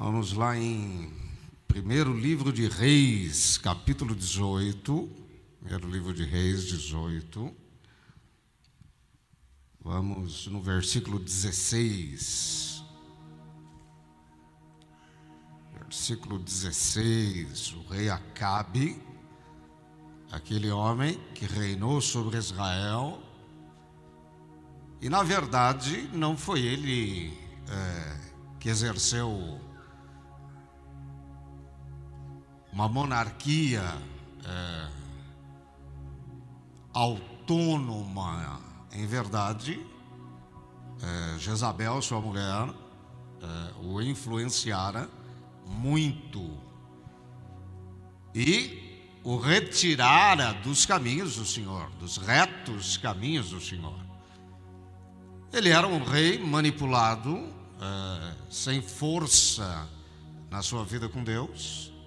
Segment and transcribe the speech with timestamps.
[0.00, 1.12] Vamos lá em
[1.66, 5.10] primeiro livro de Reis, capítulo 18.
[5.58, 7.52] Primeiro livro de Reis, 18.
[9.80, 12.84] Vamos no versículo 16.
[15.80, 17.72] Versículo 16.
[17.72, 19.02] O rei Acabe,
[20.30, 23.20] aquele homem que reinou sobre Israel,
[25.00, 27.36] e na verdade não foi ele
[27.68, 28.20] é,
[28.60, 29.60] que exerceu
[32.78, 33.82] uma monarquia
[34.44, 34.88] é,
[36.92, 38.60] autônoma,
[38.92, 39.84] em verdade,
[41.02, 42.72] é, Jezabel, sua mulher,
[43.42, 45.10] é, o influenciara
[45.66, 46.56] muito
[48.32, 53.98] e o retirara dos caminhos do Senhor, dos retos caminhos do Senhor.
[55.52, 59.88] Ele era um rei manipulado, é, sem força
[60.48, 61.97] na sua vida com Deus,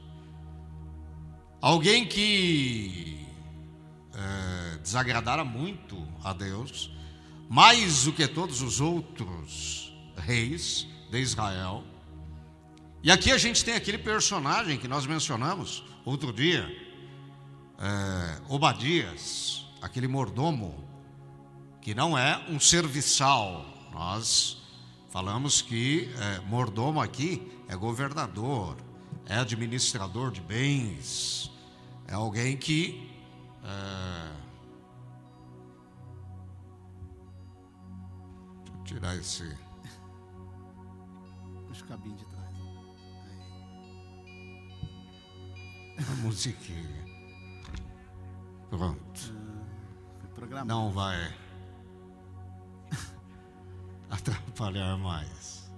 [1.62, 3.24] Alguém que
[4.16, 6.92] é, desagradara muito a Deus,
[7.48, 11.84] mais do que todos os outros reis de Israel.
[13.04, 16.66] E aqui a gente tem aquele personagem que nós mencionamos outro dia,
[17.78, 20.84] é, Obadias, aquele mordomo,
[21.80, 23.66] que não é um serviçal.
[23.94, 24.58] Nós
[25.12, 28.78] falamos que é, mordomo aqui é governador,
[29.28, 31.52] é administrador de bens,
[32.08, 33.10] é alguém que
[33.64, 34.42] é...
[38.66, 39.58] Deixa eu tirar esse.
[41.68, 42.56] Puxa o cabinho de trás.
[45.98, 46.06] Aí.
[46.12, 47.06] A musiquinha.
[48.70, 49.42] Pronto.
[50.58, 51.34] Ah, Não vai
[54.10, 55.72] atrapalhar mais.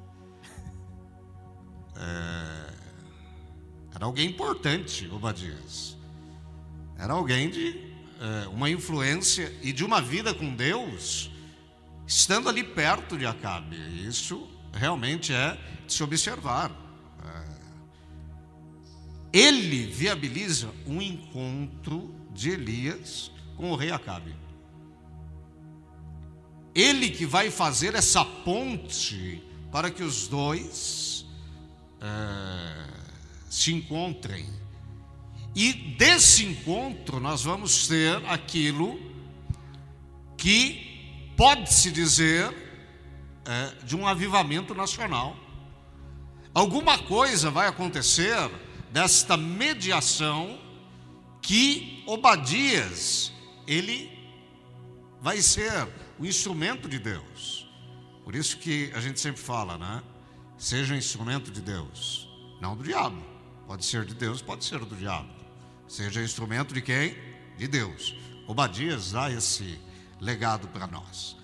[1.97, 2.83] É...
[3.94, 5.95] Era alguém importante, Obadias.
[6.97, 11.30] Era alguém de é, uma influência e de uma vida com Deus,
[12.08, 13.76] estando ali perto de Acabe.
[14.08, 16.71] Isso realmente é de se observar.
[19.33, 24.36] É, ele viabiliza um encontro de Elias com o rei Acabe.
[26.73, 31.25] Ele que vai fazer essa ponte para que os dois
[32.02, 33.02] é,
[33.53, 34.49] se encontrem
[35.55, 38.99] e desse encontro nós vamos ter aquilo
[40.36, 42.52] que pode-se dizer
[43.45, 45.37] é, de um avivamento nacional.
[46.52, 48.36] Alguma coisa vai acontecer
[48.92, 50.59] desta mediação
[51.39, 53.31] que Obadias,
[53.67, 54.11] ele
[55.21, 55.87] vai ser
[56.17, 57.67] o instrumento de Deus.
[58.23, 60.02] Por isso que a gente sempre fala, né?
[60.58, 62.27] Seja um instrumento de Deus,
[62.59, 63.33] não do diabo.
[63.67, 65.29] Pode ser de Deus, pode ser do diabo.
[65.87, 67.15] Seja instrumento de quem?
[67.57, 68.15] De Deus.
[68.47, 69.79] Obadias dá esse
[70.19, 71.35] legado para nós.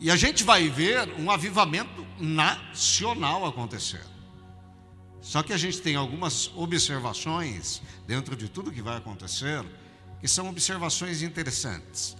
[0.00, 4.04] E a gente vai ver um avivamento nacional acontecer.
[5.20, 9.64] Só que a gente tem algumas observações dentro de tudo que vai acontecer,
[10.20, 12.16] que são observações interessantes,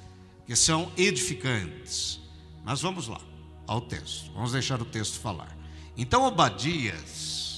[0.47, 2.21] que são edificantes.
[2.62, 3.21] Mas vamos lá,
[3.66, 4.31] ao texto.
[4.32, 5.56] Vamos deixar o texto falar.
[5.97, 7.50] Então Obadias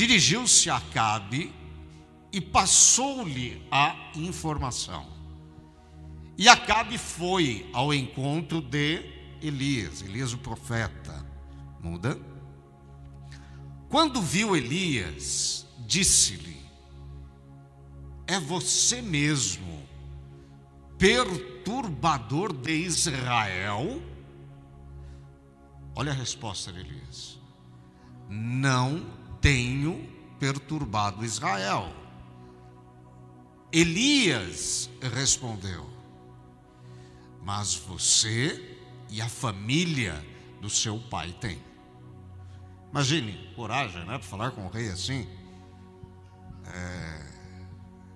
[0.00, 1.52] dirigiu-se a Acabe
[2.32, 5.06] e passou-lhe a informação.
[6.38, 9.02] E Acabe foi ao encontro de
[9.42, 11.22] Elias, Elias o profeta.
[11.82, 12.18] Muda.
[13.90, 16.56] Quando viu Elias, disse-lhe:
[18.26, 19.86] É você mesmo,
[20.96, 24.00] perturbador de Israel?
[25.94, 27.38] Olha a resposta de Elias:
[28.30, 30.08] Não tenho
[30.38, 32.00] perturbado Israel
[33.72, 35.88] Elias respondeu:
[37.42, 40.24] Mas você e a família
[40.60, 41.62] do seu pai têm.
[42.90, 44.18] Imagine, coragem, né?
[44.18, 45.28] Para falar com o rei assim.
[46.66, 47.26] É,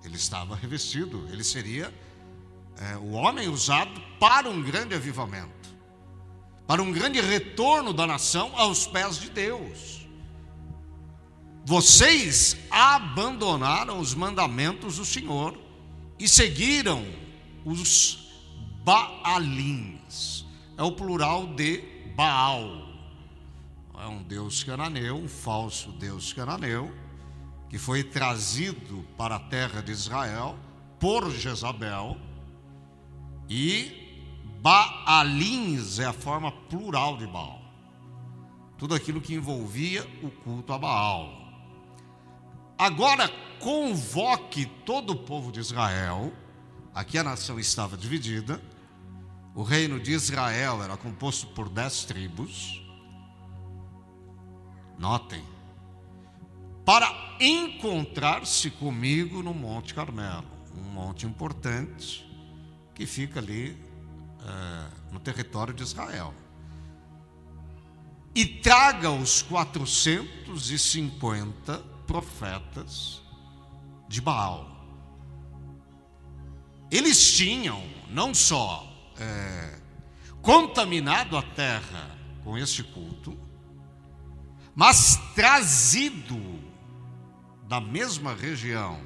[0.05, 1.93] ele estava revestido, ele seria
[2.77, 5.75] é, o homem usado para um grande avivamento,
[6.67, 10.04] para um grande retorno da nação aos pés de Deus.
[11.65, 15.59] Vocês abandonaram os mandamentos do Senhor
[16.19, 17.05] e seguiram
[17.65, 18.29] os
[18.85, 20.45] Baalins.
[20.77, 21.83] É o plural de
[22.15, 22.85] Baal.
[23.99, 26.93] É um deus cananeu, um falso deus cananeu,
[27.71, 30.59] que foi trazido para a terra de Israel
[31.01, 32.19] por Jezabel.
[33.49, 34.21] E
[34.61, 37.63] Baalins é a forma plural de Baal.
[38.77, 41.44] tudo aquilo que envolvia o culto a Baal.
[42.77, 43.29] Agora
[43.61, 46.33] convoque todo o povo de Israel,
[46.93, 48.61] aqui a nação estava dividida,
[49.55, 52.83] o reino de Israel era composto por dez tribos.
[54.99, 55.45] Notem,
[56.85, 60.45] para encontrar-se comigo no Monte Carmelo,
[60.77, 62.29] um monte importante
[62.93, 63.79] que fica ali
[64.41, 66.35] é, no território de Israel.
[68.35, 73.23] E traga os 450 profetas
[74.09, 74.71] de Baal.
[76.91, 78.87] Eles tinham não só
[79.19, 79.81] é,
[80.43, 83.37] contaminado a terra com este culto,
[84.75, 86.61] mas trazido
[87.67, 89.01] da mesma região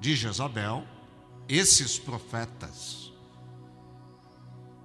[0.00, 0.84] de Jezabel
[1.48, 3.12] esses profetas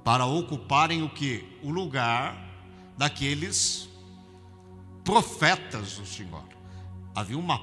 [0.03, 1.59] para ocuparem o que?
[1.61, 2.49] O lugar
[2.97, 3.89] daqueles
[5.03, 6.58] profetas do Senhor.
[7.15, 7.61] Havia uma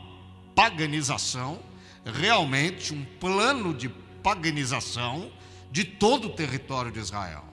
[0.55, 1.61] paganização,
[2.05, 3.89] realmente um plano de
[4.23, 5.31] paganização
[5.71, 7.45] de todo o território de Israel.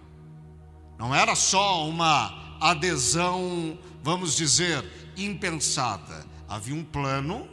[0.97, 4.83] Não era só uma adesão, vamos dizer,
[5.17, 6.25] impensada.
[6.47, 7.47] Havia um plano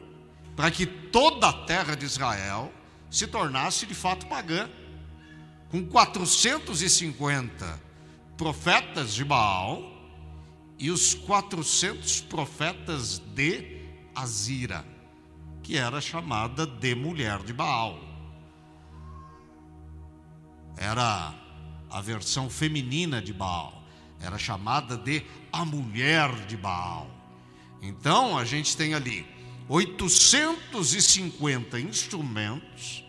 [0.55, 2.73] para que toda a terra de Israel
[3.11, 4.69] se tornasse de fato pagã.
[5.71, 7.81] Com 450
[8.37, 9.83] profetas de Baal
[10.79, 13.80] e os 400 profetas de
[14.15, 14.85] Azira,
[15.63, 17.99] que era chamada de mulher de Baal.
[20.77, 21.35] Era
[21.91, 23.83] a versão feminina de Baal,
[24.21, 27.11] era chamada de a mulher de Baal.
[27.83, 29.27] Então a gente tem ali
[29.69, 33.05] 850 instrumentos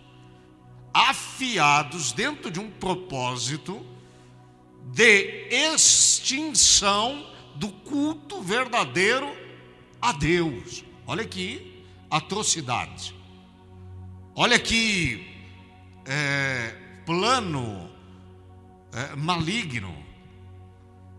[0.93, 3.85] afiados dentro de um propósito
[4.93, 7.25] de extinção
[7.55, 9.33] do culto verdadeiro
[10.01, 10.83] a Deus.
[11.11, 13.13] Olha que atrocidade.
[14.33, 15.27] Olha que
[16.05, 16.73] é,
[17.05, 17.91] plano
[18.93, 19.93] é, maligno.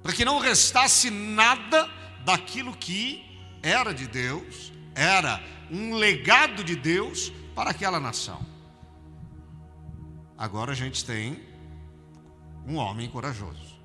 [0.02, 1.90] Para que não restasse nada
[2.24, 3.22] daquilo que
[3.62, 8.40] era de Deus, era um legado de Deus para aquela nação.
[10.38, 11.38] Agora a gente tem
[12.66, 13.78] um homem corajoso.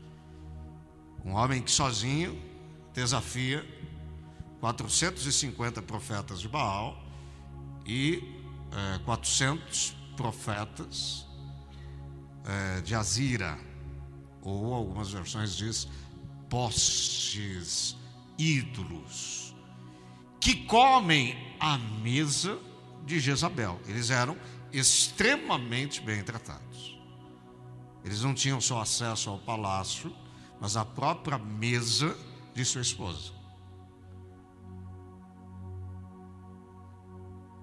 [1.25, 2.41] Um homem que sozinho
[2.93, 3.67] desafia
[4.59, 7.01] 450 profetas de Baal
[7.85, 8.23] e
[8.71, 11.25] é, 400 profetas
[12.45, 13.57] é, de Azira,
[14.41, 15.87] ou algumas versões diz
[16.49, 17.95] postes,
[18.37, 19.55] ídolos,
[20.39, 22.57] que comem a mesa
[23.05, 23.79] de Jezabel.
[23.85, 24.37] Eles eram
[24.71, 26.97] extremamente bem tratados.
[28.03, 30.15] Eles não tinham só acesso ao palácio,
[30.61, 32.17] mas à própria mesa
[32.53, 33.36] de sua esposa.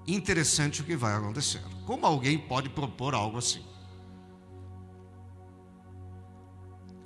[0.06, 1.62] Interessante o que vai acontecer.
[1.86, 3.64] Como alguém pode propor algo assim?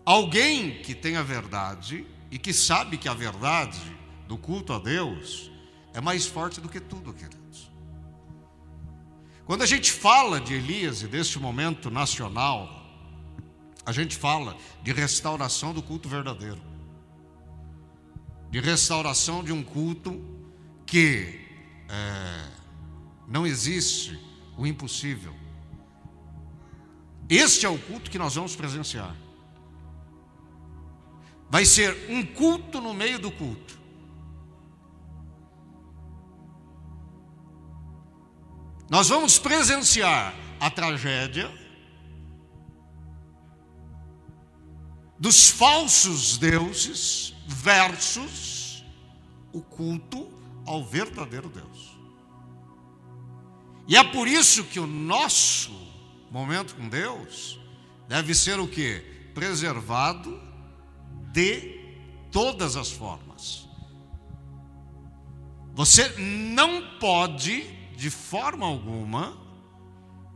[0.04, 3.80] Alguém que tem a verdade e que sabe que a verdade
[4.26, 5.50] do culto a Deus
[5.92, 7.70] é mais forte do que tudo, queridos.
[9.44, 12.68] Quando a gente fala de Elias e deste momento nacional,
[13.84, 16.60] a gente fala de restauração do culto verdadeiro,
[18.50, 20.22] de restauração de um culto
[20.84, 21.40] que
[21.88, 22.57] é,
[23.28, 24.18] não existe
[24.56, 25.34] o impossível.
[27.28, 29.14] Este é o culto que nós vamos presenciar.
[31.50, 33.78] Vai ser um culto no meio do culto.
[38.88, 41.50] Nós vamos presenciar a tragédia
[45.18, 48.82] dos falsos deuses versus
[49.52, 50.32] o culto
[50.64, 51.97] ao verdadeiro Deus.
[53.88, 55.72] E é por isso que o nosso
[56.30, 57.58] momento com Deus
[58.06, 59.00] deve ser o que?
[59.34, 60.38] Preservado
[61.32, 61.80] de
[62.30, 63.66] todas as formas.
[65.74, 69.36] Você não pode de forma alguma,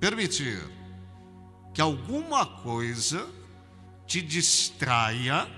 [0.01, 0.61] permitir
[1.75, 3.29] que alguma coisa
[4.07, 5.49] te distraia,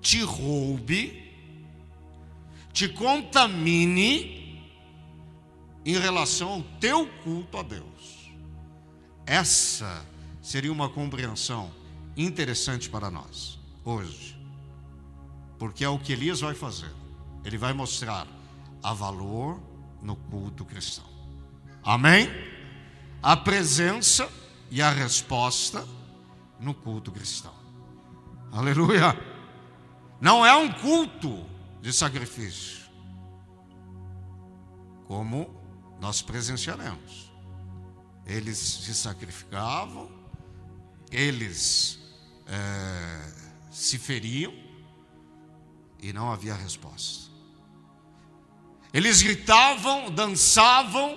[0.00, 1.32] te roube,
[2.72, 4.39] te contamine
[5.84, 8.30] em relação ao teu culto a Deus.
[9.26, 10.04] Essa
[10.42, 11.70] seria uma compreensão
[12.16, 14.38] interessante para nós hoje,
[15.58, 16.92] porque é o que Elias vai fazer.
[17.44, 18.26] Ele vai mostrar
[18.82, 19.60] a valor
[20.02, 21.04] no culto cristão.
[21.82, 22.28] Amém?
[23.22, 24.28] A presença
[24.70, 25.86] e a resposta
[26.58, 27.54] no culto cristão.
[28.52, 29.16] Aleluia!
[30.20, 31.46] Não é um culto
[31.80, 32.90] de sacrifício,
[35.06, 35.59] como
[36.00, 37.30] nós presenciaremos.
[38.26, 40.10] Eles se sacrificavam,
[41.10, 41.98] eles
[42.46, 43.32] é,
[43.70, 44.52] se feriam
[46.00, 47.30] e não havia resposta.
[48.92, 51.16] Eles gritavam, dançavam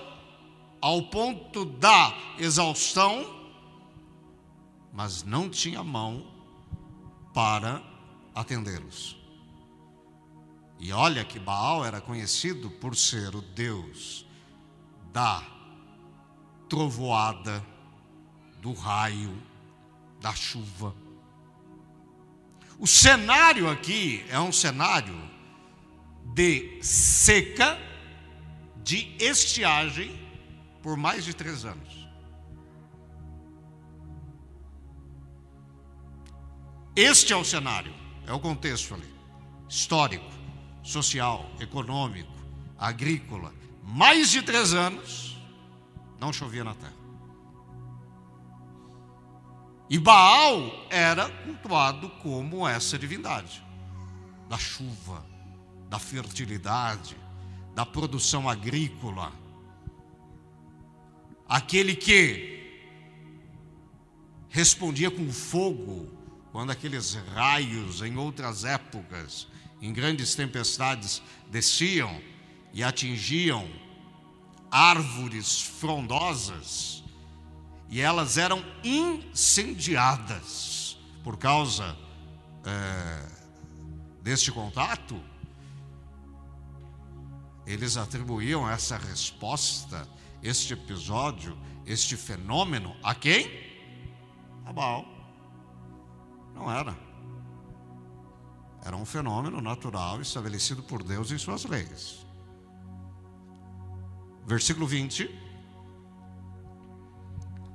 [0.81, 3.41] ao ponto da exaustão,
[4.91, 6.27] mas não tinha mão
[7.33, 7.81] para
[8.35, 9.17] atendê-los.
[10.77, 14.22] E olha que Baal era conhecido por ser o Deus
[15.13, 15.43] da
[16.67, 17.63] trovoada,
[18.59, 19.31] do raio,
[20.19, 20.95] da chuva.
[22.79, 25.15] O cenário aqui é um cenário
[26.33, 27.77] de seca,
[28.83, 30.19] de estiagem,
[30.81, 32.09] por mais de três anos.
[36.95, 37.93] Este é o cenário,
[38.25, 39.13] é o contexto ali,
[39.69, 40.29] histórico,
[40.81, 42.33] social, econômico,
[42.77, 43.62] agrícola.
[43.83, 45.37] Mais de três anos,
[46.19, 47.03] não chovia na terra.
[49.89, 53.63] E Baal era cultuado como essa divindade
[54.49, 55.25] da chuva,
[55.89, 57.17] da fertilidade,
[57.75, 59.31] da produção agrícola.
[61.47, 62.53] Aquele que
[64.49, 66.07] respondia com fogo
[66.51, 69.47] quando aqueles raios em outras épocas,
[69.81, 72.21] em grandes tempestades, desciam
[72.73, 73.69] e atingiam
[74.71, 77.03] árvores frondosas
[77.93, 81.95] e elas eram incendiadas por causa
[82.65, 83.29] é,
[84.23, 85.21] deste contato.
[87.67, 90.07] Eles atribuíam essa resposta,
[90.41, 93.47] este episódio, este fenômeno a quem?
[94.65, 95.05] A Baal.
[96.55, 96.97] Não era.
[98.83, 102.22] Era um fenômeno natural estabelecido por Deus em suas leis.
[104.45, 105.43] Versículo 20.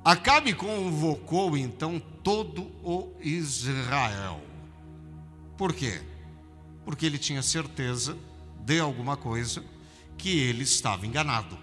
[0.03, 4.41] Acabe convocou então todo o Israel.
[5.57, 6.01] Por quê?
[6.85, 8.17] Porque ele tinha certeza
[8.61, 9.61] de alguma coisa
[10.17, 11.57] que ele estava enganado.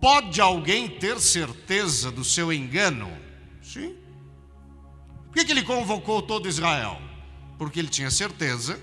[0.00, 3.10] Pode alguém ter certeza do seu engano?
[3.62, 3.94] Sim.
[5.26, 6.98] Por que, que ele convocou todo Israel?
[7.58, 8.80] Porque ele tinha certeza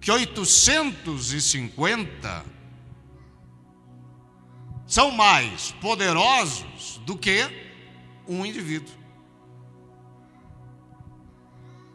[0.00, 2.55] que 850
[4.86, 7.42] são mais poderosos do que
[8.26, 8.94] um indivíduo.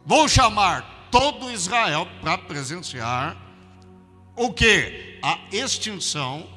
[0.04, 3.36] Vou chamar todo Israel para presenciar
[4.36, 5.18] o que?
[5.22, 6.48] A extinção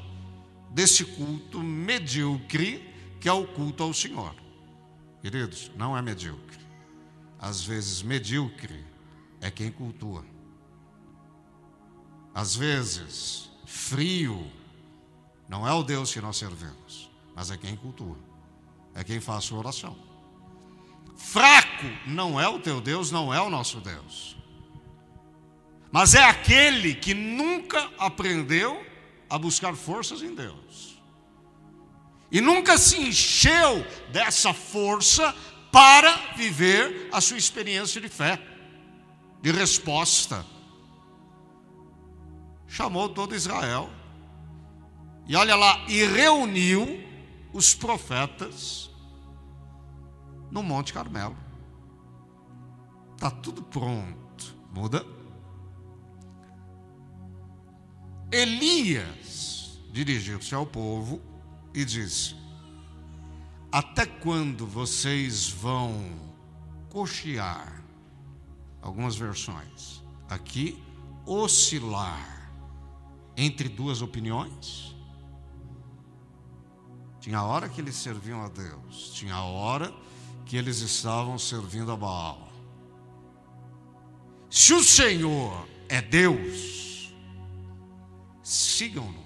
[0.71, 4.35] desse culto medíocre que é o culto ao Senhor.
[5.21, 6.59] Queridos, não é medíocre.
[7.39, 8.85] Às vezes, medíocre
[9.41, 10.25] é quem cultua.
[12.33, 14.51] Às vezes, frio
[15.47, 18.17] não é o Deus que nós servimos, mas é quem cultua,
[18.93, 19.95] é quem faz sua oração.
[21.15, 24.35] Fraco não é o teu Deus, não é o nosso Deus,
[25.91, 28.85] mas é aquele que nunca aprendeu
[29.29, 30.95] a buscar forças em Deus
[32.31, 35.33] e nunca se encheu dessa força
[35.71, 38.41] para viver a sua experiência de fé,
[39.41, 40.45] de resposta.
[42.67, 43.89] Chamou todo Israel
[45.27, 47.03] e olha lá, e reuniu
[47.51, 48.91] os profetas
[50.51, 51.35] no Monte Carmelo.
[53.15, 54.55] Está tudo pronto.
[54.73, 55.05] Muda.
[58.31, 61.21] Elias dirigiu-se ao povo
[61.73, 62.35] e disse:
[63.71, 66.09] Até quando vocês vão
[66.89, 67.83] cochear?
[68.81, 70.03] Algumas versões.
[70.29, 70.83] Aqui,
[71.25, 72.51] oscilar
[73.37, 74.94] entre duas opiniões?
[77.25, 79.91] Tinha a hora que eles serviam a Deus, tinha a hora
[80.45, 82.51] que eles estavam servindo a Baal.
[84.47, 87.11] Se o Senhor é Deus,
[88.43, 89.25] sigam-no.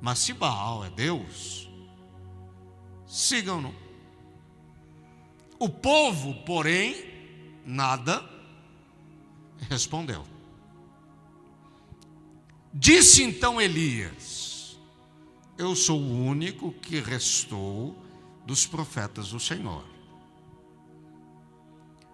[0.00, 1.68] Mas se Baal é Deus,
[3.06, 3.74] sigam-no.
[5.58, 8.24] O povo, porém, nada
[9.68, 10.24] respondeu.
[12.72, 14.51] Disse então Elias:
[15.62, 17.96] eu sou o único que restou
[18.46, 19.84] dos profetas do Senhor.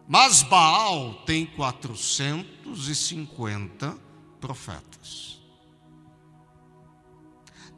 [0.06, 3.98] Mas Baal tem 450
[4.40, 5.40] profetas.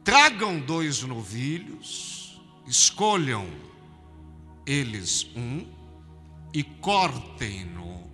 [0.03, 3.47] Tragam dois novilhos, escolham
[4.65, 5.63] eles um,
[6.53, 8.09] e cortem-no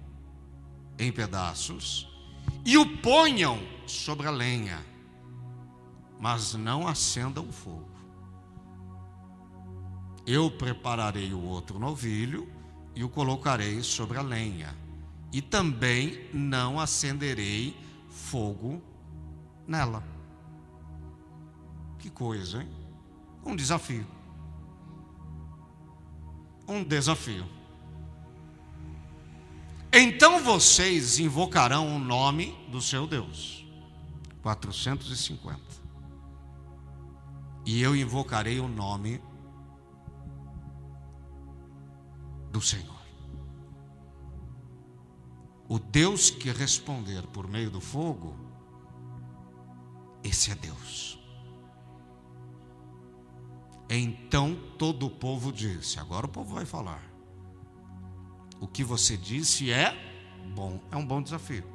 [1.00, 2.08] em pedaços
[2.68, 4.86] e o ponham sobre a lenha,
[6.20, 7.88] mas não acendam o fogo.
[10.26, 12.52] Eu prepararei o outro novilho
[12.96, 14.76] e o colocarei sobre a lenha,
[15.32, 17.76] e também não acenderei
[18.10, 18.82] fogo
[19.68, 20.04] nela.
[22.00, 22.70] Que coisa, hein?
[23.46, 24.06] Um desafio.
[26.68, 27.46] Um desafio.
[29.92, 33.66] Então vocês invocarão o nome do seu Deus.
[34.42, 35.87] 450.
[37.68, 39.22] E eu invocarei o nome
[42.50, 42.96] do Senhor.
[45.68, 48.38] O Deus que responder por meio do fogo,
[50.24, 51.20] esse é Deus.
[53.90, 57.04] Então todo o povo disse: agora o povo vai falar.
[58.62, 59.94] O que você disse é
[60.56, 61.66] bom, é um bom desafio.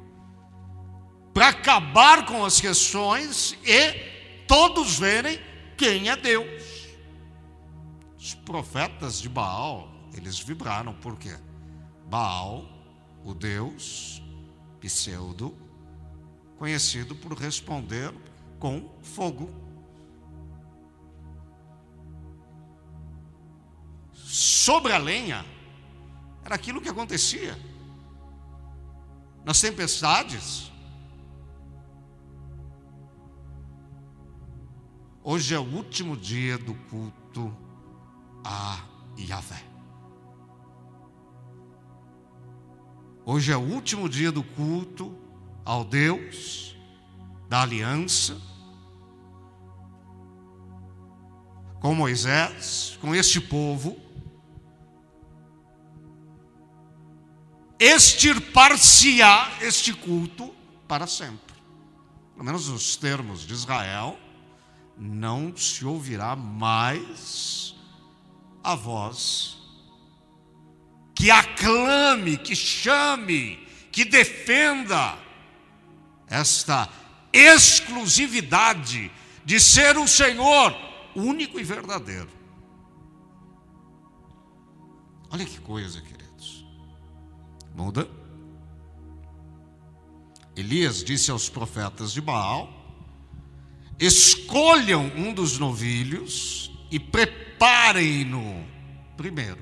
[1.35, 6.87] Para acabar com as questões e todos verem quem é Deus.
[8.17, 11.37] Os profetas de Baal, eles vibraram, por quê?
[12.07, 12.65] Baal,
[13.23, 14.21] o Deus
[14.79, 15.55] pseudo,
[16.57, 18.13] conhecido por responder
[18.59, 19.49] com fogo.
[24.13, 25.45] Sobre a lenha,
[26.43, 27.57] era aquilo que acontecia.
[29.45, 30.72] Nas tempestades.
[35.23, 37.55] Hoje é o último dia do culto
[38.43, 38.83] a
[39.17, 39.63] Yahvé.
[43.25, 45.17] Hoje é o último dia do culto
[45.63, 46.75] ao Deus
[47.47, 48.37] da aliança
[51.79, 53.97] com Moisés, com este povo.
[57.79, 60.55] extirpar-se-á este culto
[60.87, 61.53] para sempre.
[62.33, 64.17] Pelo menos nos termos de Israel,
[64.97, 67.75] não se ouvirá mais
[68.63, 69.57] a voz
[71.15, 75.17] que aclame, que chame, que defenda
[76.27, 76.89] esta
[77.31, 79.11] exclusividade
[79.45, 80.75] de ser o Senhor
[81.15, 82.29] único e verdadeiro.
[85.29, 86.23] Olha que coisa, querido.
[87.75, 88.07] Muda.
[90.55, 92.69] Elias disse aos profetas de Baal:
[94.05, 98.65] escolham um dos novilhos e preparem-no
[99.17, 99.61] primeiro.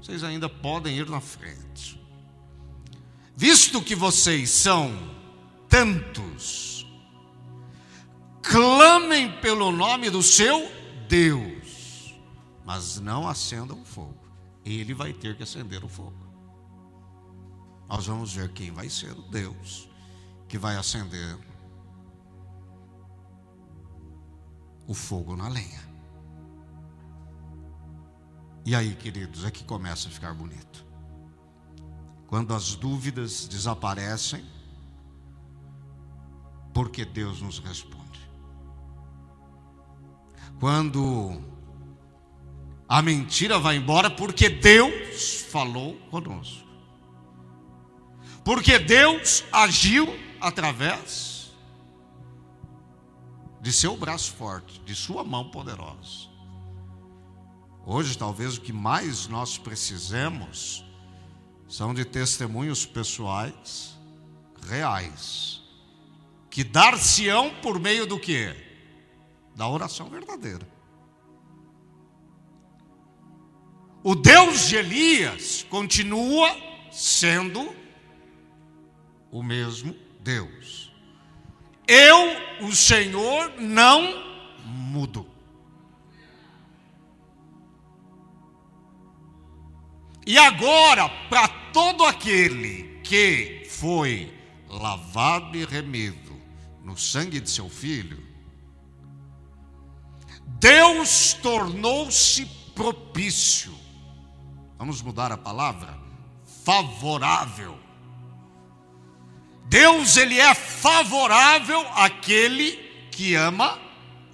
[0.00, 2.00] Vocês ainda podem ir na frente.
[3.36, 4.92] Visto que vocês são
[5.68, 6.86] tantos,
[8.42, 10.70] clamem pelo nome do seu
[11.08, 12.14] Deus,
[12.64, 14.18] mas não acendam fogo.
[14.64, 16.28] Ele vai ter que acender o fogo
[17.88, 19.88] nós vamos ver quem vai ser o Deus
[20.46, 21.38] que vai acender
[24.88, 25.86] o fogo na lenha.
[28.64, 30.84] E aí, queridos, é que começa a ficar bonito.
[32.26, 34.44] Quando as dúvidas desaparecem,
[36.72, 38.28] porque Deus nos responde.
[40.58, 41.40] Quando
[42.88, 46.66] a mentira vai embora, porque Deus falou conosco.
[48.44, 50.08] Porque Deus agiu
[50.40, 51.37] através
[53.60, 56.28] de seu braço forte, de sua mão poderosa.
[57.84, 60.84] Hoje, talvez o que mais nós precisemos
[61.68, 63.98] são de testemunhos pessoais
[64.68, 65.62] reais,
[66.50, 68.54] que dar-se-ão por meio do que?
[69.54, 70.66] Da oração verdadeira.
[74.02, 76.54] O Deus de Elias continua
[76.90, 77.74] sendo
[79.30, 80.87] o mesmo Deus.
[81.88, 84.22] Eu, o Senhor, não
[84.62, 85.26] mudo.
[90.26, 94.30] E agora, para todo aquele que foi
[94.68, 96.36] lavado e remido
[96.84, 98.22] no sangue de seu filho,
[100.60, 103.74] Deus tornou-se propício.
[104.76, 105.98] Vamos mudar a palavra?
[106.64, 107.87] Favorável
[109.68, 112.72] Deus ele é favorável àquele
[113.10, 113.78] que ama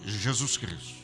[0.04, 0.94] Jesus Cristo.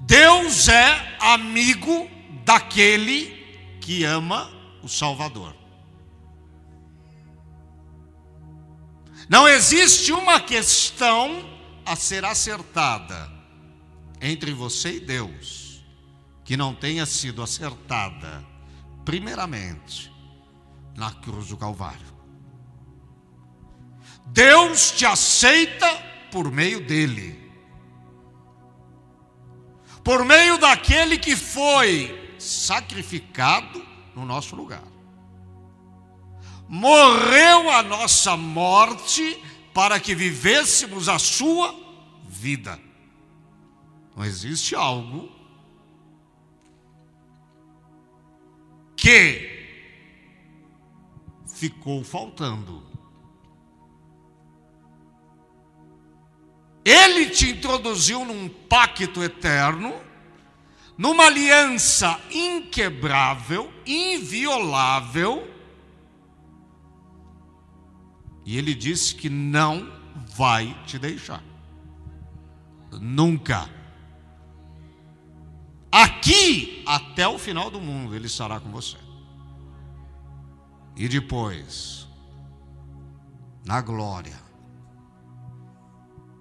[0.00, 2.08] Deus é amigo
[2.44, 4.50] daquele que ama
[4.82, 5.56] o Salvador.
[9.28, 13.32] Não existe uma questão a ser acertada
[14.20, 15.66] entre você e Deus
[16.44, 18.44] que não tenha sido acertada,
[19.04, 20.12] primeiramente,
[20.96, 22.16] na cruz do Calvário.
[24.26, 25.86] Deus te aceita
[26.32, 27.38] por meio dele.
[30.02, 34.84] Por meio daquele que foi sacrificado no nosso lugar.
[36.68, 41.74] Morreu a nossa morte para que vivêssemos a sua
[42.28, 42.80] vida.
[44.16, 45.30] Não existe algo
[48.96, 49.55] que
[51.56, 52.82] ficou faltando.
[56.84, 59.94] Ele te introduziu num pacto eterno,
[60.96, 65.50] numa aliança inquebrável, inviolável.
[68.44, 69.90] E ele disse que não
[70.36, 71.42] vai te deixar.
[72.92, 73.68] Nunca.
[75.90, 79.05] Aqui, até o final do mundo, Ele estará com você.
[80.96, 82.08] E depois,
[83.66, 84.40] na glória,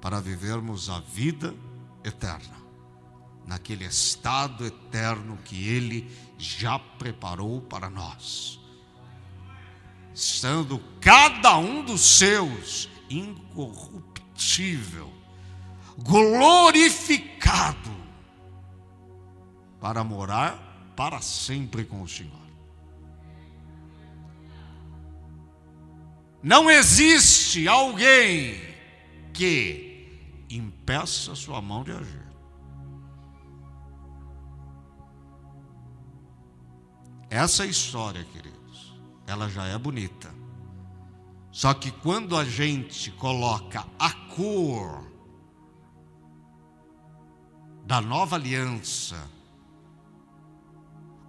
[0.01, 1.53] para vivermos a vida
[2.05, 2.55] eterna,
[3.45, 8.61] naquele estado eterno que Ele já preparou para nós,
[10.13, 15.11] estando cada um dos seus incorruptível,
[15.97, 17.93] glorificado,
[19.81, 22.44] para morar para sempre com o Senhor.
[26.45, 28.61] Não existe alguém
[29.33, 32.27] que impeça sua mão de agir.
[37.31, 40.31] Essa história, queridos, ela já é bonita.
[41.51, 45.11] Só que quando a gente coloca a cor
[47.87, 49.27] da nova aliança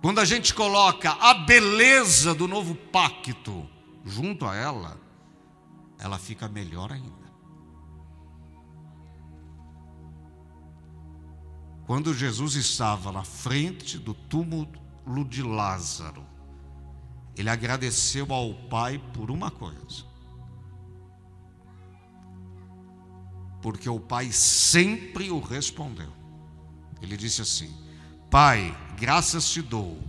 [0.02, 3.66] quando a gente coloca a beleza do novo pacto
[4.04, 5.05] junto a ela,
[5.98, 7.26] ela fica melhor ainda.
[11.86, 14.68] Quando Jesus estava na frente do túmulo
[15.28, 16.24] de Lázaro,
[17.36, 20.04] ele agradeceu ao Pai por uma coisa.
[23.62, 26.12] Porque o Pai sempre o respondeu.
[27.00, 27.72] Ele disse assim:
[28.30, 30.02] Pai, graças te dou,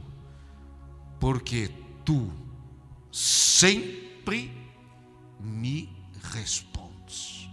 [1.19, 1.69] porque
[2.03, 2.31] tu
[3.11, 4.51] sempre
[5.39, 5.89] me
[6.33, 7.49] respondes.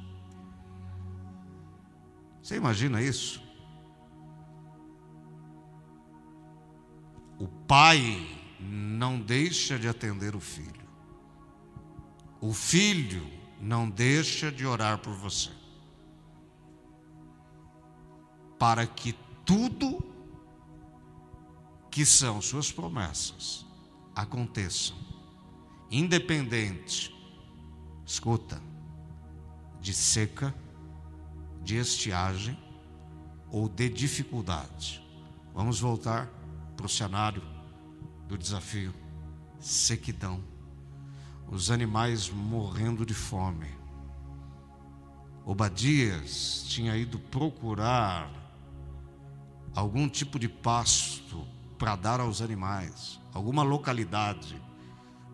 [2.43, 3.43] Você imagina isso?
[7.39, 8.29] O pai
[8.61, 10.85] não deixa de atender o filho.
[12.41, 13.27] O filho
[13.61, 15.51] não deixa de orar por você.
[18.59, 20.03] Para que tudo
[21.91, 23.65] que são suas promessas
[24.15, 24.97] aconteçam,
[25.91, 27.14] independente,
[28.07, 28.61] escuta,
[29.81, 30.55] de seca,
[31.63, 32.59] de estiagem
[33.51, 35.03] ou de dificuldade.
[35.55, 36.29] Vamos voltar
[36.77, 37.43] para o cenário
[38.27, 38.95] do desafio:
[39.59, 40.43] sequidão,
[41.49, 43.69] os animais morrendo de fome.
[45.47, 48.31] Obadias tinha ido procurar
[49.75, 51.47] algum tipo de pasto
[51.79, 54.61] para dar aos animais, alguma localidade,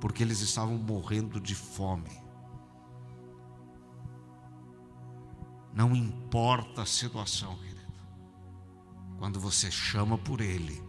[0.00, 2.10] porque eles estavam morrendo de fome.
[5.72, 7.80] Não importa a situação, querido.
[9.18, 10.82] Quando você chama por Ele,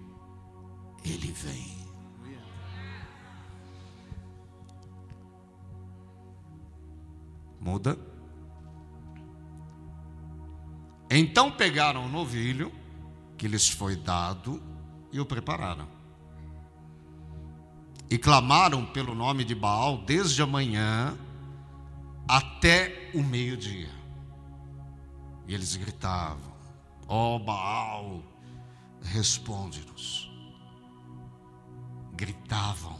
[1.04, 1.82] Ele vem.
[7.60, 7.98] Muda.
[11.10, 12.72] Então pegaram o novilho
[13.38, 14.62] que lhes foi dado
[15.12, 15.88] e o prepararam.
[18.10, 21.17] E clamaram pelo nome de Baal desde a manhã
[22.28, 24.01] até o meio-dia.
[25.48, 26.54] E eles gritavam:
[27.08, 28.24] Ó oh, Baal,
[29.02, 30.30] responde-nos.
[32.14, 33.00] Gritavam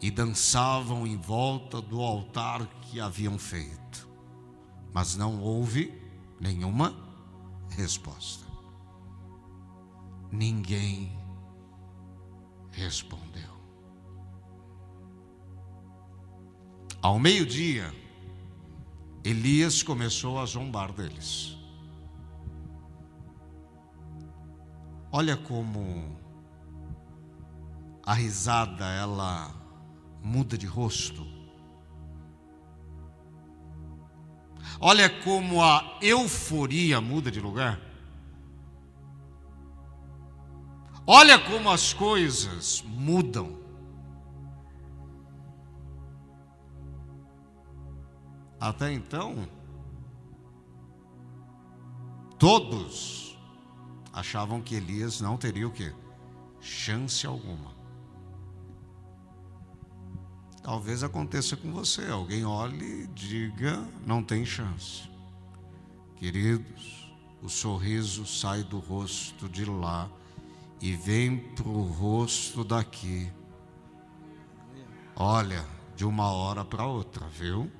[0.00, 4.08] e dançavam em volta do altar que haviam feito,
[4.92, 6.02] mas não houve
[6.38, 6.94] nenhuma
[7.70, 8.46] resposta
[10.36, 11.16] ninguém
[12.70, 13.56] respondeu.
[17.00, 17.92] Ao meio-dia,
[19.26, 21.56] Elias começou a zombar deles.
[25.10, 26.16] Olha como
[28.04, 29.52] a risada ela
[30.22, 31.26] muda de rosto.
[34.78, 37.80] Olha como a euforia muda de lugar.
[41.04, 43.65] Olha como as coisas mudam.
[48.60, 49.48] Até então,
[52.38, 53.38] todos
[54.12, 55.92] achavam que Elias não teria o quê?
[56.60, 57.76] Chance alguma.
[60.62, 62.10] Talvez aconteça com você.
[62.10, 65.08] Alguém olhe e diga: não tem chance.
[66.16, 70.10] Queridos, o sorriso sai do rosto de lá
[70.80, 73.30] e vem para o rosto daqui.
[75.14, 75.64] Olha,
[75.94, 77.70] de uma hora para outra, viu?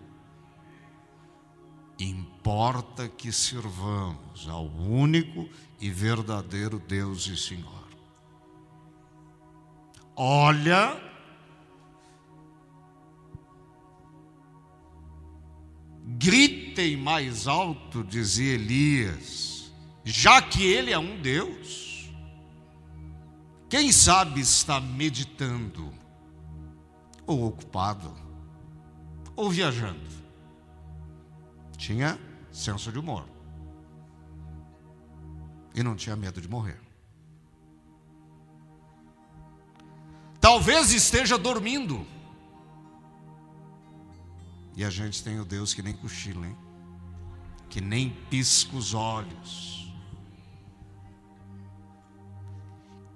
[1.99, 5.49] Importa que sirvamos ao único
[5.81, 7.87] e verdadeiro Deus e Senhor.
[10.15, 10.99] Olha,
[16.19, 19.73] gritem mais alto, dizia Elias,
[20.05, 22.11] já que ele é um Deus.
[23.69, 25.93] Quem sabe está meditando,
[27.27, 28.15] ou ocupado,
[29.35, 30.26] ou viajando.
[31.87, 32.19] Tinha
[32.51, 33.29] senso de humor.
[35.73, 36.81] E não tinha medo de morrer.
[40.41, 42.05] Talvez esteja dormindo.
[44.75, 46.59] E a gente tem o Deus que nem cochila, hein?
[47.71, 49.95] Que nem pisca os olhos.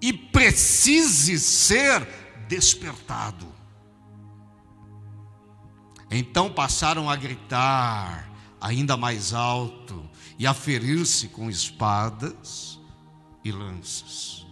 [0.01, 2.07] E precise ser
[2.47, 3.53] despertado.
[6.09, 8.30] Então passaram a gritar
[8.61, 12.79] ainda mais alto e a ferir-se com espadas
[13.45, 14.47] e lanças.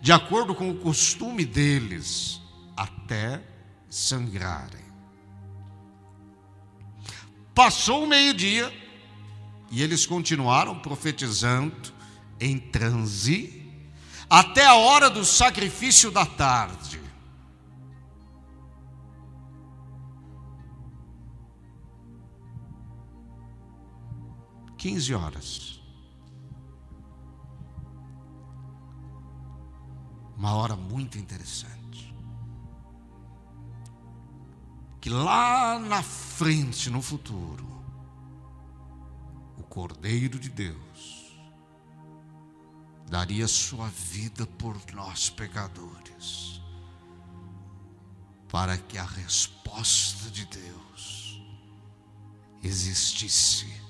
[0.00, 2.40] De acordo com o costume deles,
[2.76, 3.42] até
[3.88, 4.84] sangrarem.
[7.54, 8.72] Passou o meio-dia
[9.70, 11.92] e eles continuaram profetizando
[12.40, 13.62] em transe
[14.28, 16.93] até a hora do sacrifício da tarde.
[24.84, 25.80] 15 horas.
[30.36, 32.14] Uma hora muito interessante.
[35.00, 37.66] Que lá na frente, no futuro,
[39.56, 41.34] o Cordeiro de Deus
[43.08, 46.60] daria sua vida por nós pecadores,
[48.50, 51.42] para que a resposta de Deus
[52.62, 53.83] existisse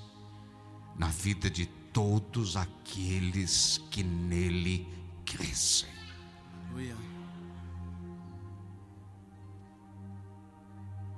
[0.97, 4.87] na vida de todos aqueles que nele
[5.25, 5.95] crescem.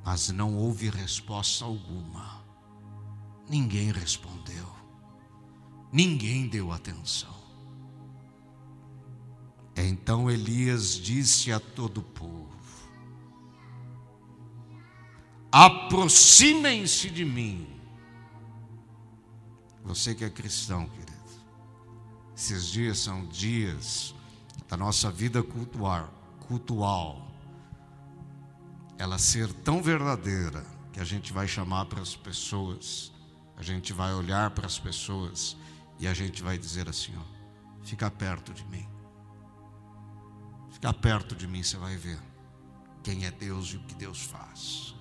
[0.04, 2.42] Mas não houve resposta alguma.
[3.50, 4.66] Ninguém respondeu.
[5.92, 7.36] Ninguém deu atenção.
[9.76, 12.58] Então Elias disse a todo o povo:
[15.52, 17.77] Aproximem-se de mim
[19.88, 21.18] você que é cristão, querido.
[22.36, 24.14] Esses dias são dias
[24.68, 26.14] da nossa vida cultual,
[26.46, 27.26] cultual.
[28.98, 33.14] Ela ser tão verdadeira que a gente vai chamar para as pessoas,
[33.56, 35.56] a gente vai olhar para as pessoas
[36.00, 37.24] e a gente vai dizer assim: ó,
[37.84, 38.86] fica perto de mim.
[40.70, 42.20] Fica perto de mim, você vai ver
[43.02, 44.97] quem é Deus e o que Deus faz.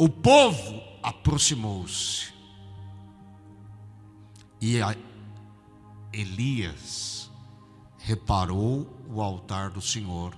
[0.00, 2.32] O povo aproximou-se
[4.58, 4.78] e
[6.10, 7.30] Elias
[7.98, 10.34] reparou o altar do Senhor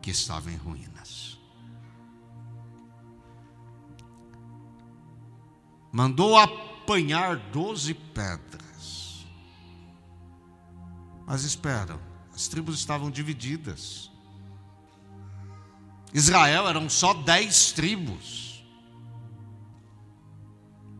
[0.00, 1.36] que estava em ruínas.
[5.90, 9.26] Mandou apanhar doze pedras.
[11.26, 12.00] Mas espera,
[12.32, 14.12] as tribos estavam divididas.
[16.14, 18.49] Israel eram só dez tribos.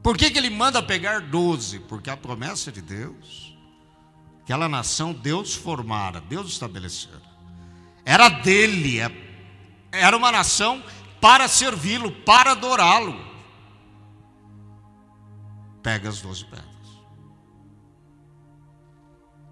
[0.03, 1.79] Por que, que ele manda pegar doze?
[1.81, 3.57] Porque a promessa de Deus,
[4.43, 7.23] aquela nação Deus formara, Deus estabelecera,
[8.05, 9.11] era dele, é,
[9.93, 10.83] era uma nação
[11.21, 13.29] para servi-lo, para adorá-lo.
[15.83, 16.71] Pega as doze pedras.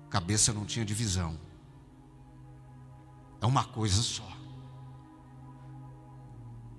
[0.08, 1.38] Cabeça não tinha divisão.
[3.40, 4.37] É uma coisa só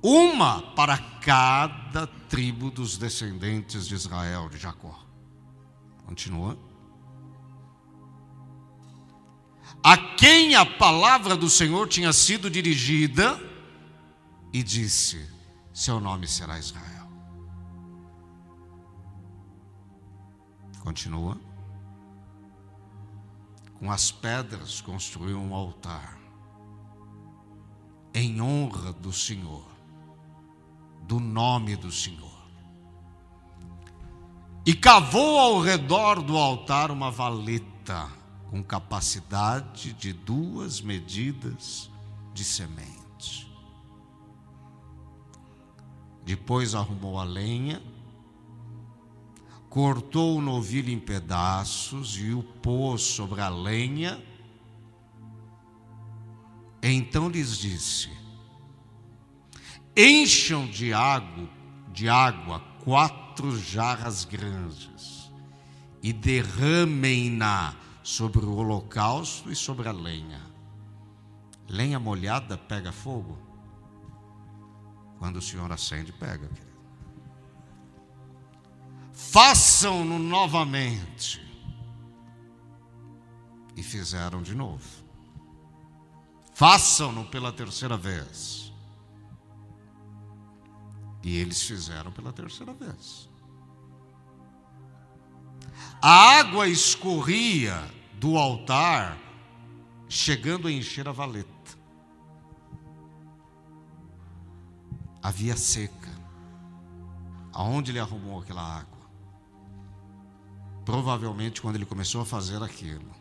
[0.01, 5.03] uma para cada tribo dos descendentes de Israel, de Jacó.
[6.05, 6.57] Continua.
[9.83, 13.39] A quem a palavra do Senhor tinha sido dirigida,
[14.51, 15.27] e disse:
[15.73, 17.07] Seu nome será Israel.
[20.81, 21.39] Continua.
[23.77, 26.19] com as pedras construiu um altar
[28.13, 29.65] em honra do Senhor,
[31.09, 32.29] do nome do Senhor.
[34.63, 38.07] E cavou ao redor do altar uma valeta
[38.51, 41.89] com capacidade de duas medidas
[42.31, 43.51] de semente.
[46.23, 47.81] Depois arrumou a lenha,
[49.67, 54.23] cortou o novilho em pedaços e o pôs sobre a lenha.
[56.83, 58.18] Então lhes disse:
[60.01, 61.49] Encham de água,
[61.91, 65.29] de água quatro jarras grandes
[66.01, 70.41] e derramem-na sobre o holocausto e sobre a lenha.
[71.67, 73.37] Lenha molhada pega fogo?
[75.17, 76.79] Quando o Senhor acende, pega, querido.
[79.11, 81.45] Façam-no novamente.
[83.75, 84.87] E fizeram de novo.
[86.53, 88.68] Façam-no pela terceira vez.
[91.23, 93.29] E eles fizeram pela terceira vez.
[96.01, 97.75] A água escorria
[98.19, 99.17] do altar,
[100.07, 101.49] chegando a encher a valeta.
[105.21, 106.09] Havia seca.
[107.51, 108.99] Aonde ele arrumou aquela água?
[110.85, 113.11] Provavelmente quando ele começou a fazer aquilo.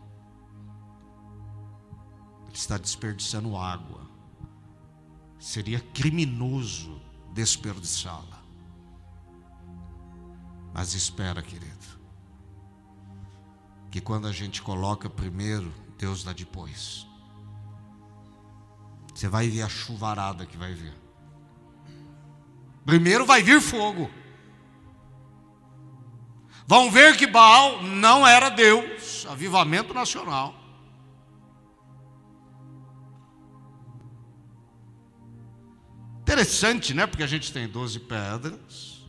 [2.46, 4.06] Ele está desperdiçando água.
[5.38, 7.00] Seria criminoso
[7.38, 8.42] desperdiçá-la.
[10.74, 11.78] Mas espera, querido
[13.90, 17.06] que quando a gente coloca primeiro, Deus dá depois.
[19.14, 20.94] Você vai ver a chuvarada que vai vir.
[22.84, 24.10] Primeiro vai vir fogo.
[26.66, 30.54] Vão ver que Baal não era Deus, avivamento nacional.
[36.28, 37.06] Interessante, né?
[37.06, 39.02] Porque a gente tem 12 pedras,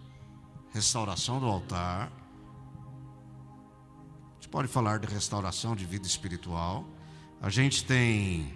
[0.74, 2.12] restauração do altar,
[4.50, 6.88] pode falar de restauração de vida espiritual.
[7.42, 8.54] A gente tem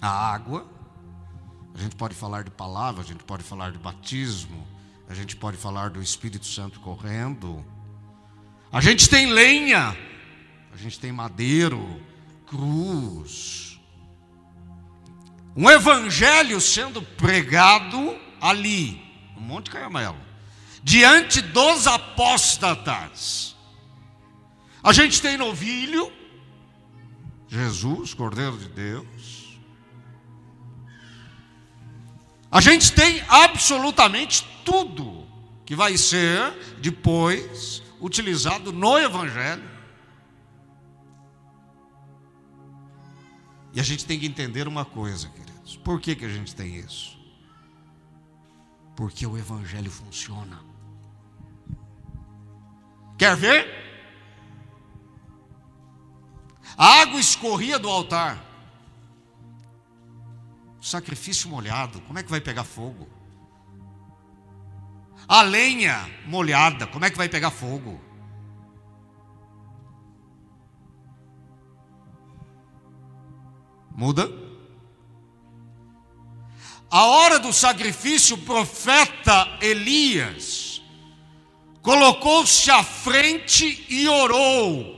[0.00, 0.66] a água,
[1.74, 4.66] a gente pode falar de palavra, a gente pode falar de batismo,
[5.08, 7.64] a gente pode falar do Espírito Santo correndo.
[8.72, 9.96] A gente tem lenha,
[10.72, 12.00] a gente tem madeiro,
[12.46, 13.73] cruz.
[15.56, 19.00] Um evangelho sendo pregado ali,
[19.34, 20.18] no Monte Carmelo,
[20.82, 23.56] diante dos apóstatas.
[24.82, 26.12] A gente tem novilho,
[27.48, 29.58] Jesus, Cordeiro de Deus.
[32.50, 35.26] A gente tem absolutamente tudo
[35.64, 39.70] que vai ser depois utilizado no Evangelho.
[43.72, 45.28] E a gente tem que entender uma coisa,
[45.76, 47.18] Por que, que a gente tem isso?
[48.96, 50.60] Porque o Evangelho funciona.
[53.18, 53.84] Quer ver?
[56.76, 58.42] A água escorria do altar.
[60.80, 63.08] Sacrifício molhado, como é que vai pegar fogo?
[65.26, 67.98] A lenha molhada, como é que vai pegar fogo?
[73.90, 74.43] Muda?
[76.94, 80.80] A hora do sacrifício, o profeta Elias
[81.82, 84.94] colocou-se à frente e orou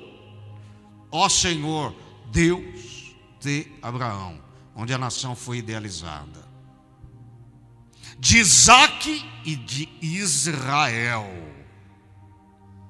[1.11, 1.95] ó Senhor,
[2.31, 4.43] Deus de Abraão,
[4.75, 6.47] onde a nação foi idealizada,
[8.19, 11.27] de Isaac e de Israel.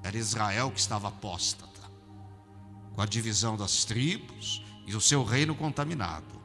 [0.03, 1.67] Era Israel que estava apóstata,
[2.93, 6.36] com a divisão das tribos e o seu reino contaminado.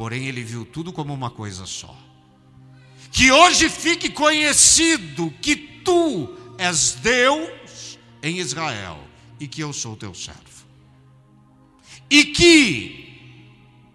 [0.00, 1.94] Porém, ele viu tudo como uma coisa só.
[3.12, 8.98] Que hoje fique conhecido que tu és Deus em Israel
[9.38, 10.64] e que eu sou teu servo
[12.08, 13.44] e que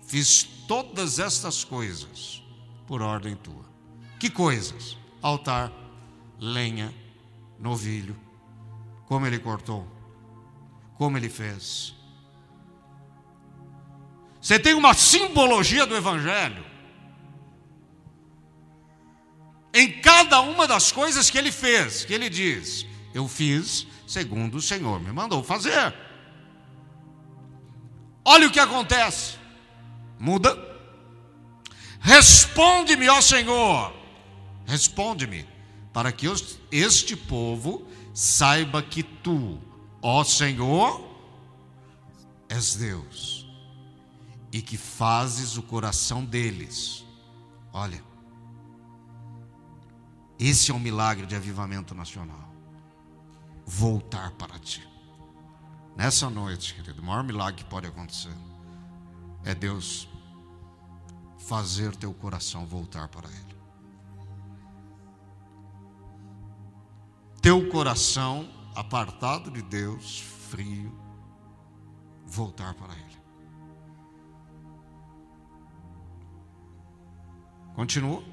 [0.06, 2.44] fiz todas estas coisas
[2.86, 3.66] por ordem tua.
[4.20, 4.96] Que coisas?
[5.24, 5.74] Altar,
[6.40, 6.94] lenha,
[7.60, 8.16] novilho,
[9.08, 9.88] como ele cortou,
[11.00, 11.96] como ele fez.
[14.46, 16.64] Você tem uma simbologia do Evangelho.
[19.74, 24.62] Em cada uma das coisas que ele fez, que ele diz: Eu fiz segundo o
[24.62, 25.92] Senhor me mandou fazer.
[28.24, 29.38] Olha o que acontece.
[30.20, 30.56] Muda.
[32.00, 33.96] Responde-me, ó Senhor.
[34.68, 35.44] Responde-me,
[35.92, 36.28] para que
[36.72, 39.60] este povo saiba que tu,
[40.04, 41.04] ó Senhor,
[42.48, 43.45] és Deus
[44.56, 47.06] e que fazes o coração deles.
[47.74, 48.02] Olha,
[50.40, 52.50] esse é um milagre de avivamento nacional.
[53.66, 54.88] Voltar para ti.
[55.94, 58.34] Nessa noite, querido, o maior milagre que pode acontecer
[59.44, 60.08] é Deus
[61.38, 63.58] fazer teu coração voltar para Ele.
[67.42, 70.98] Teu coração apartado de Deus, frio,
[72.26, 73.05] voltar para Ele.
[77.76, 78.24] Continua.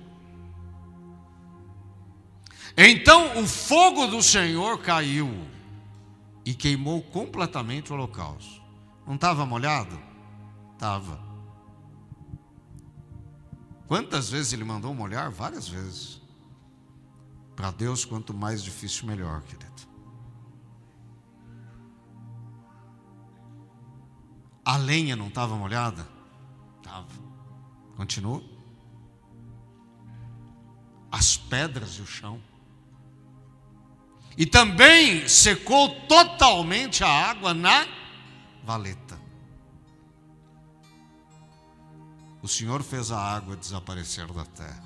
[2.76, 5.30] Então o fogo do Senhor caiu
[6.44, 8.62] e queimou completamente o holocausto.
[9.06, 9.98] Não estava molhado?
[10.72, 11.20] Estava.
[13.86, 15.30] Quantas vezes ele mandou molhar?
[15.30, 16.20] Várias vezes.
[17.54, 19.70] Para Deus, quanto mais difícil, melhor, querido.
[24.64, 26.08] A lenha não estava molhada?
[26.78, 27.12] Estava.
[27.96, 28.51] Continua.
[31.12, 32.42] As pedras e o chão.
[34.36, 37.86] E também secou totalmente a água na
[38.64, 39.20] valeta.
[42.42, 44.82] O Senhor fez a água desaparecer da terra.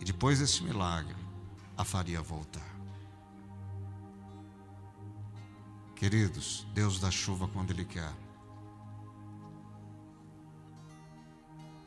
[0.00, 1.14] E depois desse milagre,
[1.76, 2.74] a faria voltar.
[5.94, 8.12] Queridos, Deus dá chuva quando Ele quer.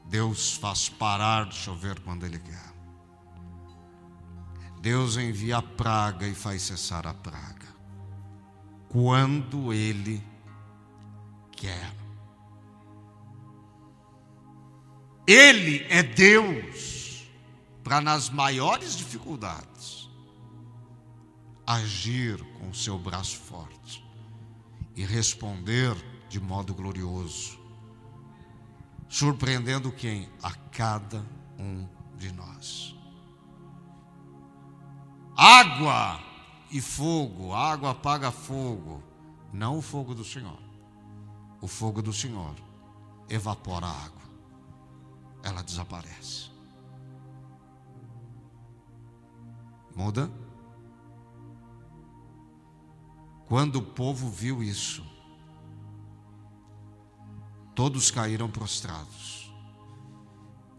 [0.06, 2.77] Deus faz parar de chover quando Ele quer.
[4.88, 7.68] Deus envia a praga e faz cessar a praga.
[8.88, 10.24] Quando Ele
[11.52, 11.94] quer.
[15.28, 17.28] Ele é Deus
[17.84, 20.10] para nas maiores dificuldades
[21.66, 24.02] agir com o seu braço forte
[24.96, 25.98] e responder
[26.30, 27.60] de modo glorioso,
[29.10, 30.30] surpreendendo quem?
[30.42, 31.26] A cada
[31.60, 31.86] um
[32.18, 32.97] de nós.
[35.38, 36.20] Água
[36.72, 39.04] e fogo, água apaga fogo,
[39.54, 40.58] não o fogo do Senhor.
[41.62, 42.56] O fogo do Senhor
[43.30, 44.24] evapora a água,
[45.44, 46.50] ela desaparece.
[49.96, 50.32] Muda?
[53.48, 55.06] Quando o povo viu isso,
[57.76, 59.54] todos caíram prostrados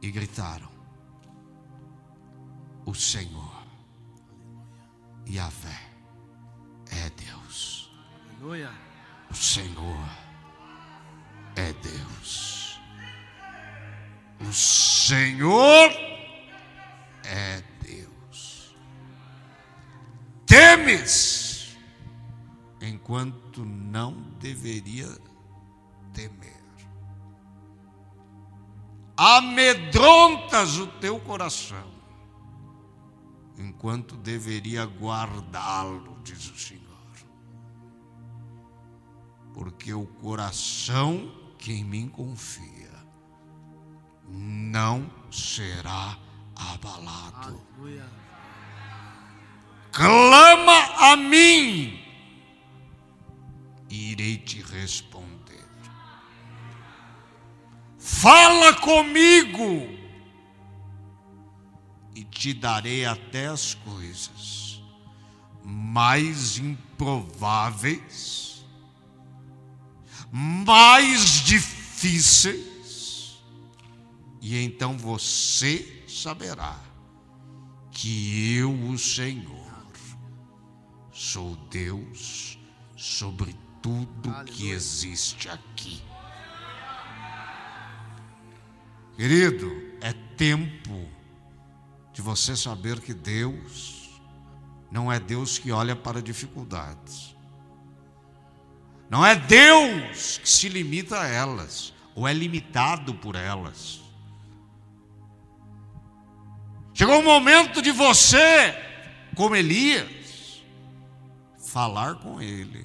[0.03, 0.69] e gritaram:
[2.85, 3.48] O Senhor
[5.31, 5.79] Yahvé
[6.91, 7.91] é Deus.
[8.31, 8.71] Aleluia.
[9.31, 10.09] O Senhor
[11.55, 12.81] é Deus.
[14.41, 15.91] O Senhor
[17.25, 18.75] é Deus.
[20.47, 21.77] Temes
[22.81, 25.09] enquanto não deveria
[26.15, 26.57] temer.
[29.15, 31.98] Amedrontas o teu coração
[33.59, 36.85] enquanto deveria guardá-lo, diz o Senhor.
[39.53, 42.89] Porque o coração que em mim confia
[44.29, 46.17] não será
[46.55, 47.61] abalado.
[47.77, 48.07] Aleluia.
[49.93, 52.01] Clama a mim,
[53.91, 55.67] e irei te responder.
[57.99, 59.89] Fala comigo
[62.19, 64.83] e te darei até as coisas
[65.63, 68.67] mais improváveis,
[70.33, 73.41] mais difíceis,
[74.41, 76.77] e então você saberá
[77.93, 79.87] que eu, o Senhor,
[81.13, 82.59] sou Deus
[82.97, 84.75] sobre tudo que Aleluia.
[84.75, 86.03] existe aqui.
[89.17, 91.18] Querido, é tempo
[92.19, 94.21] de você saber que Deus
[94.91, 97.37] não é Deus que olha para dificuldades.
[99.09, 104.01] Não é Deus que se limita a elas, ou é limitado por elas.
[106.93, 108.75] Chegou o momento de você,
[109.37, 110.61] como Elias,
[111.57, 112.85] falar com Ele.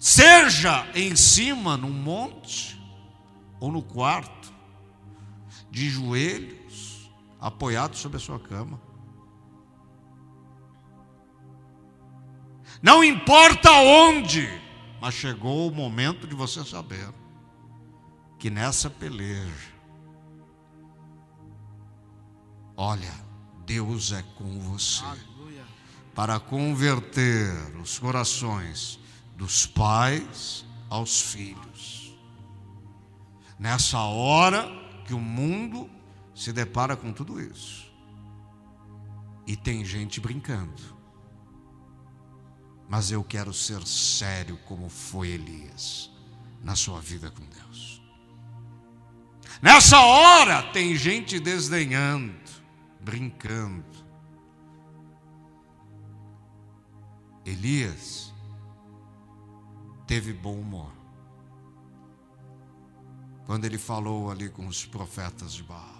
[0.00, 2.76] Seja em cima, num monte,
[3.60, 4.52] ou no quarto,
[5.70, 6.59] de joelhos,
[7.40, 8.80] apoiado sobre a sua cama.
[12.82, 14.48] Não importa onde,
[15.00, 17.12] mas chegou o momento de você saber
[18.38, 19.72] que nessa peleja,
[22.76, 23.12] olha,
[23.66, 25.04] Deus é com você
[26.14, 28.98] para converter os corações
[29.36, 32.14] dos pais aos filhos.
[33.58, 34.68] Nessa hora
[35.06, 35.88] que o mundo
[36.40, 37.92] se depara com tudo isso.
[39.46, 40.80] E tem gente brincando.
[42.88, 46.10] Mas eu quero ser sério como foi Elias
[46.62, 48.02] na sua vida com Deus.
[49.60, 52.40] Nessa hora tem gente desdenhando,
[53.02, 53.84] brincando.
[57.44, 58.32] Elias
[60.06, 60.92] teve bom humor.
[63.44, 65.99] Quando ele falou ali com os profetas de Baal.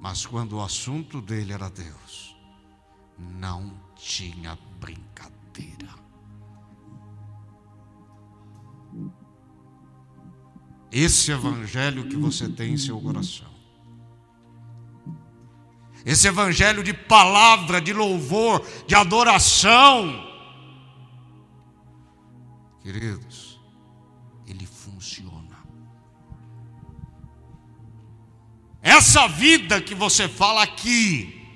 [0.00, 2.34] Mas quando o assunto dele era Deus,
[3.18, 5.94] não tinha brincadeira.
[10.90, 13.50] Esse evangelho que você tem em seu coração.
[16.04, 20.26] Esse evangelho de palavra, de louvor, de adoração.
[22.82, 23.49] Queridos,
[28.82, 31.46] Essa vida que você fala aqui,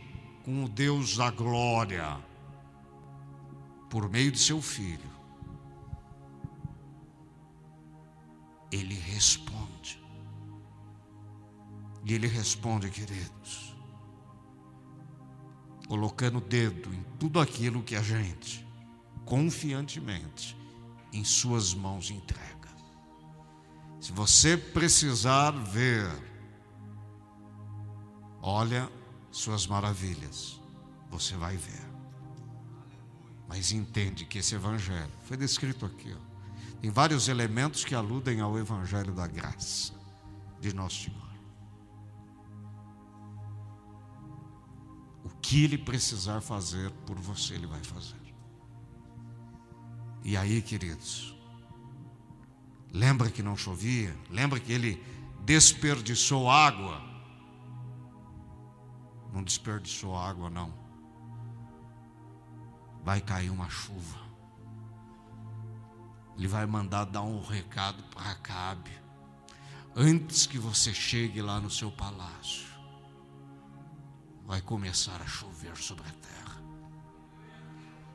[0.45, 2.19] com o Deus da glória,
[3.89, 5.11] por meio de seu filho,
[8.71, 10.03] ele responde.
[12.05, 13.75] E ele responde, queridos,
[15.89, 18.67] colocando o dedo em tudo aquilo que a gente,
[19.25, 20.55] confiantemente,
[21.11, 22.69] em suas mãos entrega.
[23.99, 26.11] Se você precisar ver,
[28.47, 28.91] olha
[29.31, 30.61] suas maravilhas,
[31.11, 31.85] você vai ver.
[33.49, 36.35] Mas entende que esse evangelho foi descrito aqui, ó
[36.85, 39.95] tem vários elementos que aludem ao Evangelho da graça
[40.61, 41.31] de Nosso Senhor.
[45.25, 48.21] O que Ele precisar fazer por você, Ele vai fazer.
[50.23, 51.35] E aí, queridos,
[52.93, 54.15] lembra que não chovia?
[54.29, 55.03] Lembra que Ele
[55.43, 57.01] desperdiçou água?
[59.35, 60.73] Não desperdiçou água, não.
[63.03, 64.21] Vai cair uma chuva.
[66.37, 68.93] Ele vai mandar dar um recado para Acabe.
[69.97, 72.69] Antes que você chegue lá no seu palácio,
[74.47, 76.63] vai começar a chover sobre a terra.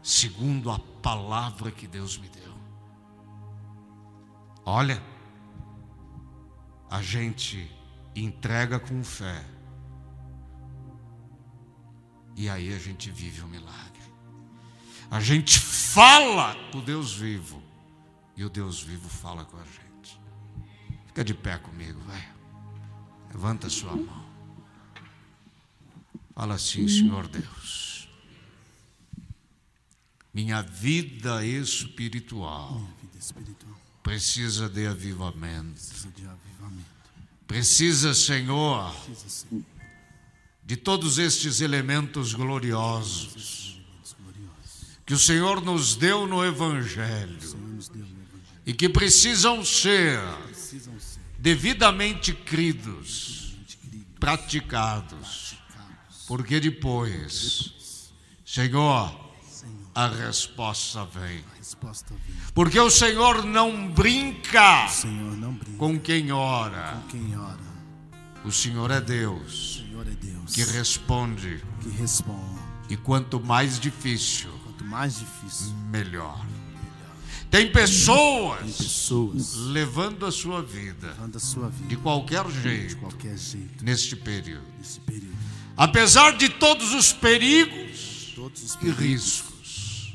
[0.02, 2.54] Segundo a palavra que Deus me deu.
[4.66, 5.04] Olha,
[6.90, 7.70] a gente
[8.16, 9.59] entrega com fé.
[12.36, 14.00] E aí a gente vive o um milagre.
[15.12, 17.62] A gente fala com Deus vivo.
[18.38, 20.20] E o Deus vivo fala com a gente.
[21.08, 22.30] Fica de pé comigo, vai.
[23.34, 24.30] Levanta a sua mão.
[26.34, 28.08] Fala assim, Senhor Deus.
[30.34, 35.74] Minha vida espiritual, Minha vida espiritual precisa de avivamento.
[35.74, 37.00] precisa de avivamento.
[37.46, 39.64] Precisa, Senhor, Precisa, Senhor,
[40.70, 43.82] de todos estes elementos gloriosos
[45.04, 47.40] que o Senhor nos deu no Evangelho
[48.68, 50.20] e que precisam ser
[51.40, 53.56] devidamente cridos,
[54.20, 55.56] praticados,
[56.28, 58.12] porque depois,
[58.46, 59.20] Senhor,
[59.96, 61.44] a resposta vem.
[62.54, 64.86] Porque O Senhor não brinca
[65.80, 67.02] com quem ora.
[68.46, 72.60] O Senhor é Deus Senhor é Deus que responde, que responde.
[72.90, 76.46] e quanto mais difícil, Quanto mais difícil, melhor.
[77.52, 82.62] tem Tem pessoas pessoas levando a sua vida levando a sua vida de qualquer de
[82.62, 84.64] jeito qualquer jeito neste período.
[85.06, 85.36] período.
[85.76, 90.14] Apesar de todos os perigos Todos os e perigos, riscos,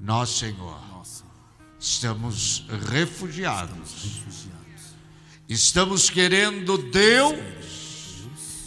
[0.00, 1.24] nós, Senhor, nossa,
[1.80, 3.72] estamos refugiados.
[3.78, 4.46] refugiados,
[5.48, 7.38] Estamos querendo, Deus,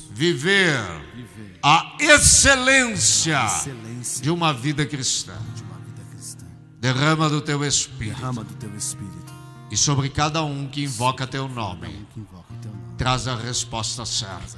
[0.10, 0.80] viver
[1.62, 3.40] a excelência
[4.20, 5.38] de uma vida cristã.
[6.80, 8.20] Derrama do teu Espírito.
[9.70, 12.08] E sobre cada um que invoca teu nome,
[12.98, 14.58] traz a resposta certa.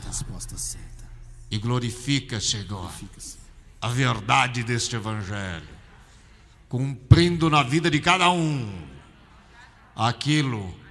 [1.51, 2.89] E glorifica, Senhor,
[3.81, 5.67] a verdade deste Evangelho,
[6.69, 8.81] cumprindo na vida de cada um
[9.93, 10.82] aquilo que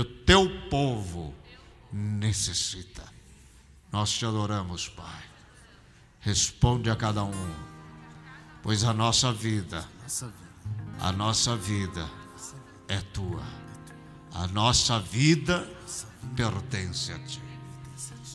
[0.00, 1.34] o teu povo
[1.92, 3.04] necessita.
[3.92, 5.22] Nós te adoramos, Pai.
[6.20, 7.54] Responde a cada um,
[8.62, 9.86] pois a Nossa vida.
[11.00, 12.08] a nossa vida
[12.88, 13.42] é tua.
[14.32, 15.68] A nossa vida
[16.34, 17.43] pertence a ti.